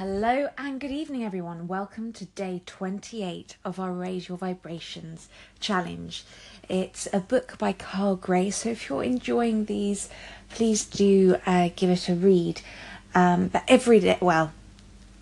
[0.00, 1.68] Hello and good evening, everyone.
[1.68, 5.28] Welcome to day 28 of our Raise Your Vibrations
[5.60, 6.24] challenge.
[6.70, 10.08] It's a book by Kyle Gray, so if you're enjoying these,
[10.48, 12.62] please do uh, give it a read.
[13.14, 14.52] Um, but every day, well,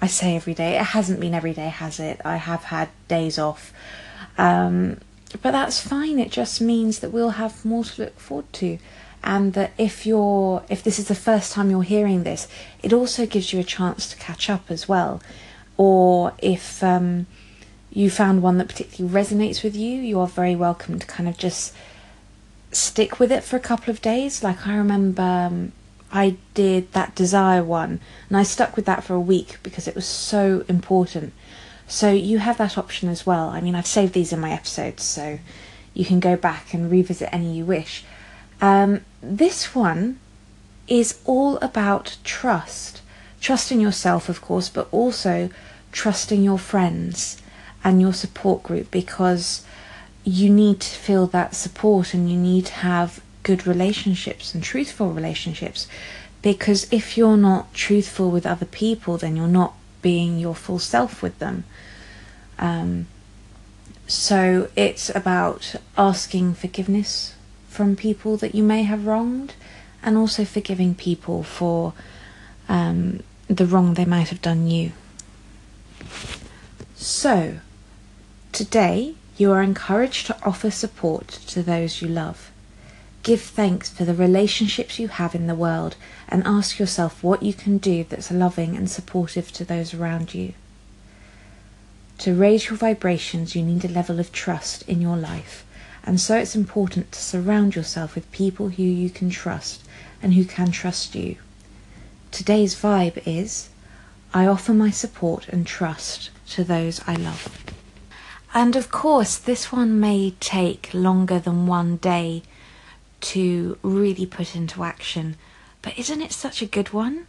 [0.00, 2.20] I say every day, it hasn't been every day, has it?
[2.24, 3.72] I have had days off.
[4.38, 5.00] Um,
[5.42, 8.78] but that's fine, it just means that we'll have more to look forward to
[9.22, 12.48] and that if you're if this is the first time you're hearing this
[12.82, 15.20] it also gives you a chance to catch up as well.
[15.76, 17.26] Or if um,
[17.92, 21.36] you found one that particularly resonates with you you are very welcome to kind of
[21.36, 21.74] just
[22.70, 24.42] stick with it for a couple of days.
[24.42, 25.72] Like i remember um,
[26.10, 29.94] i did that desire one and i stuck with that for a week because it
[29.94, 31.32] was so important.
[31.86, 33.48] So you have that option as well.
[33.48, 35.38] I mean i've saved these in my episodes so
[35.94, 38.04] you can go back and revisit any you wish
[38.60, 40.18] um, this one
[40.86, 43.02] is all about trust.
[43.40, 45.50] Trust in yourself, of course, but also
[45.92, 47.40] trusting your friends
[47.84, 49.64] and your support group because
[50.24, 55.12] you need to feel that support and you need to have good relationships and truthful
[55.12, 55.86] relationships.
[56.42, 61.22] Because if you're not truthful with other people, then you're not being your full self
[61.22, 61.64] with them.
[62.58, 63.06] Um,
[64.06, 67.34] so it's about asking forgiveness
[67.68, 69.54] from people that you may have wronged,
[70.02, 71.92] and also forgiving people for
[72.68, 74.92] um, the wrong they might have done you.
[76.96, 77.58] So,
[78.52, 82.50] today you are encouraged to offer support to those you love.
[83.22, 85.96] Give thanks for the relationships you have in the world
[86.28, 90.54] and ask yourself what you can do that's loving and supportive to those around you.
[92.18, 95.64] To raise your vibrations, you need a level of trust in your life
[96.08, 99.86] and so it's important to surround yourself with people who you can trust
[100.22, 101.36] and who can trust you.
[102.30, 103.68] Today's vibe is
[104.32, 107.62] I offer my support and trust to those I love.
[108.54, 112.42] And of course, this one may take longer than one day
[113.20, 115.36] to really put into action,
[115.82, 117.26] but isn't it such a good one?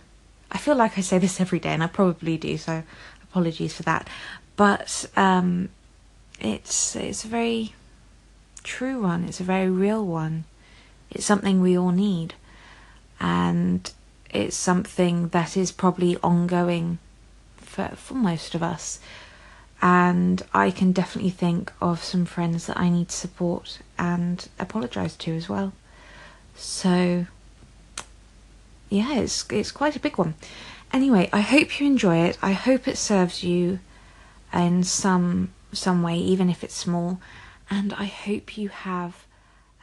[0.54, 2.84] I feel like I say this every day, and I probably do, so
[3.24, 4.08] apologies for that.
[4.56, 5.68] But um,
[6.40, 7.74] it's it's very
[8.64, 10.46] true one, it's a very real one.
[11.12, 12.34] It's something we all need.
[13.20, 13.92] And
[14.30, 17.00] it's something that is probably ongoing
[17.58, 19.00] for, for most of us.
[19.82, 25.36] And I can definitely think of some friends that I need support and apologise to
[25.36, 25.74] as well.
[26.56, 27.26] So,
[28.90, 30.36] yeah, it's, it's quite a big one.
[30.92, 32.38] Anyway, I hope you enjoy it.
[32.42, 33.80] I hope it serves you
[34.54, 37.20] in some some way, even if it's small
[37.70, 39.28] and I hope you have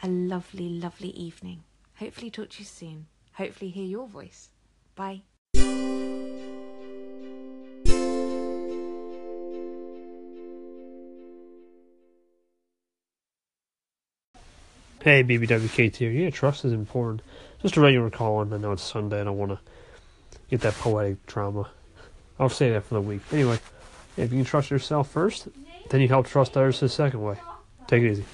[0.03, 1.63] a lovely, lovely evening.
[1.97, 3.07] Hopefully, talk to you soon.
[3.35, 4.51] Hopefully, hear your voice.
[4.95, 5.23] Bye.
[15.03, 16.11] Hey, BBWKT here.
[16.11, 17.23] Yeah, trust is important.
[17.63, 18.53] Just a regular calling.
[18.53, 19.61] I know it's Sunday and I want to
[20.51, 21.71] get that poetic drama.
[22.41, 23.21] I'll say that for the week.
[23.31, 23.61] Anyway,
[24.17, 25.47] if you can trust yourself first,
[25.91, 27.37] then you help trust others the second way.
[27.87, 28.25] Take it easy.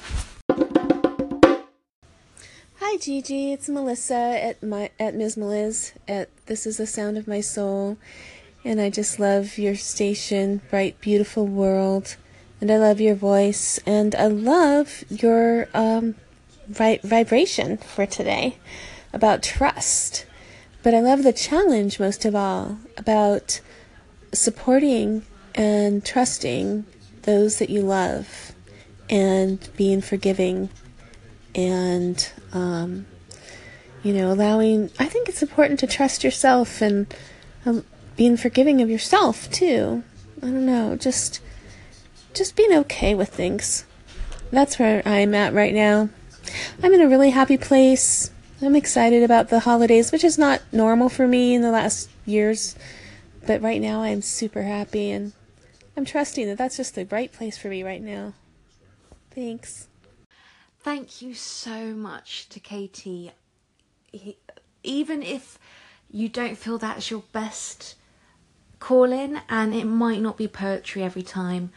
[2.81, 5.37] Hi Gigi, it's Melissa at my at Ms.
[5.37, 7.99] Meliz at This Is the Sound of My Soul,
[8.65, 12.17] and I just love your station, Bright Beautiful World,
[12.63, 16.15] and I love your voice, and I love your um,
[16.67, 18.57] vi- vibration for today
[19.13, 20.25] about trust.
[20.83, 23.61] But I love the challenge most of all about
[24.33, 25.25] supporting
[25.55, 26.87] and trusting
[27.23, 28.52] those that you love
[29.13, 30.71] and being forgiving
[31.55, 33.07] and um,
[34.03, 37.15] you know allowing i think it's important to trust yourself and
[37.67, 37.85] um,
[38.17, 40.03] being forgiving of yourself too.
[40.39, 41.41] I don't know just
[42.35, 43.85] just being okay with things.
[44.51, 46.09] That's where i'm at right now.
[46.83, 48.31] I'm in a really happy place.
[48.61, 52.77] I'm excited about the holidays which is not normal for me in the last years
[53.45, 55.33] but right now i'm super happy and
[55.97, 58.35] i'm trusting that that's just the right place for me right now
[59.35, 59.89] Thanks.
[60.81, 63.33] Thank you so much to Katie.
[64.83, 65.59] even if
[66.11, 67.95] you don't feel that's your best
[68.79, 71.71] calling, and it might not be poetry every time,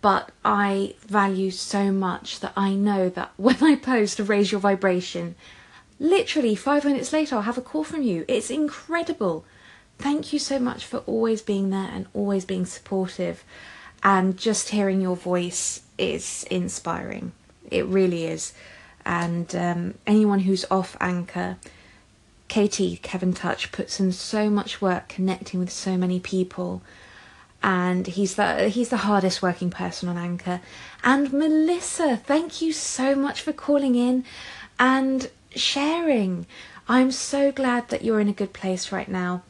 [0.00, 4.60] but I value so much that I know that when I post to raise your
[4.60, 5.34] vibration,
[5.98, 8.24] literally five minutes later I'll have a call from you.
[8.28, 9.44] It's incredible.
[9.98, 13.44] Thank you so much for always being there and always being supportive
[14.02, 17.32] and just hearing your voice is inspiring.
[17.70, 18.52] It really is.
[19.04, 21.56] And um, anyone who's off anchor,
[22.48, 26.82] KT, Kevin Touch, puts in so much work connecting with so many people.
[27.62, 30.60] And he's the he's the hardest working person on Anchor.
[31.02, 34.24] And Melissa, thank you so much for calling in
[34.78, 36.46] and sharing.
[36.88, 39.42] I'm so glad that you're in a good place right now.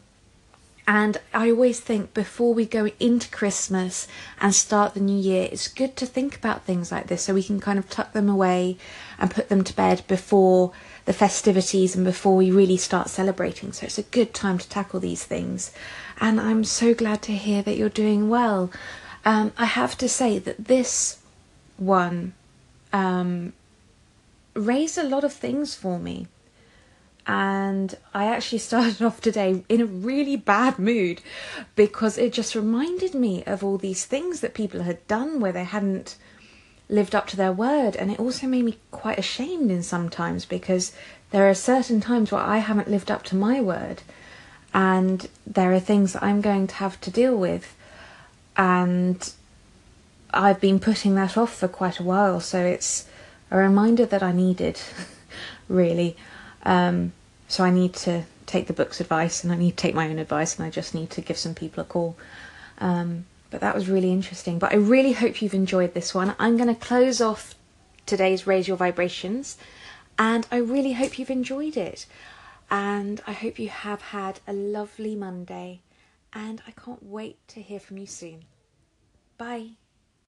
[0.89, 4.07] And I always think before we go into Christmas
[4.41, 7.43] and start the new year, it's good to think about things like this so we
[7.43, 8.77] can kind of tuck them away
[9.19, 10.73] and put them to bed before
[11.05, 13.73] the festivities and before we really start celebrating.
[13.73, 15.73] So it's a good time to tackle these things.
[16.21, 18.71] And I'm so glad to hear that you're doing well.
[19.25, 21.19] Um, I have to say that this
[21.79, 22.35] one
[22.93, 23.55] um,
[24.55, 26.29] raised a lot of things for me
[27.27, 31.21] and I actually started off today in a really bad mood
[31.75, 35.65] because it just reminded me of all these things that people had done where they
[35.65, 36.17] hadn't
[36.89, 37.97] lived up to their word.
[37.97, 40.93] And it also made me quite ashamed in sometimes because
[41.31, 44.03] there are certain times where I haven't lived up to my word.
[44.73, 47.75] And there are things that I'm going to have to deal with.
[48.57, 49.33] And
[50.33, 52.41] I've been putting that off for quite a while.
[52.41, 53.09] So it's
[53.51, 54.79] a reminder that I needed
[55.69, 56.17] really
[56.67, 57.13] um,
[57.47, 60.19] so I need to take the book's advice and I need to take my own
[60.19, 62.17] advice and I just need to give some people a call.
[62.79, 64.59] Um, but that was really interesting.
[64.59, 66.35] But I really hope you've enjoyed this one.
[66.39, 67.55] I'm going to close off
[68.05, 69.57] today's Raise Your Vibrations
[70.19, 72.07] and I really hope you've enjoyed it.
[72.69, 75.83] And I hope you have had a lovely Monday
[76.33, 78.45] and I can't wait to hear from you soon.
[79.39, 79.71] Bye.